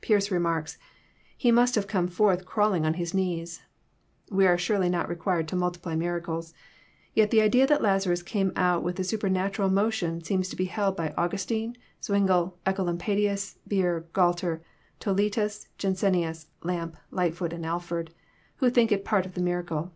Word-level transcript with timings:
Pearce 0.00 0.30
re 0.30 0.38
marks," 0.38 0.78
He 1.36 1.50
must 1.50 1.74
have 1.74 1.88
come 1.88 2.06
forth 2.06 2.44
crawling 2.46 2.86
on 2.86 2.94
his 2.94 3.12
knees." 3.12 3.62
We 4.30 4.46
are 4.46 4.56
surely 4.56 4.88
not 4.88 5.08
required 5.08 5.48
to 5.48 5.56
multiply 5.56 5.96
miracles.— 5.96 6.54
Tot 7.18 7.30
the 7.30 7.40
idea 7.42 7.66
that 7.66 7.82
Lazarus 7.82 8.22
came 8.22 8.52
out 8.54 8.84
with 8.84 9.00
a 9.00 9.02
supernatural 9.02 9.70
motion 9.70 10.22
seems 10.22 10.48
to 10.50 10.54
be 10.54 10.66
held 10.66 10.96
by 10.96 11.12
Augustine, 11.18 11.76
Zwingle, 12.00 12.54
Ecolampadius, 12.64 13.56
Bucer, 13.66 14.06
Gualter, 14.14 14.60
Toletns, 15.00 15.66
Jansenius, 15.78 16.46
Lampe, 16.62 16.94
Lightfoot, 17.10 17.52
and 17.52 17.66
Alford, 17.66 18.14
who 18.58 18.70
think 18.70 18.92
it 18.92 19.04
part 19.04 19.26
of 19.26 19.34
the 19.34 19.42
miracle. 19.42 19.92